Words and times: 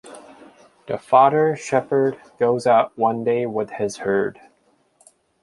The 0.87 0.97
father, 0.97 1.55
shepherd, 1.55 2.19
goes 2.39 2.65
out 2.65 2.91
one 2.97 3.23
day 3.23 3.45
with 3.45 3.69
his 3.69 3.97
herd. 3.97 4.41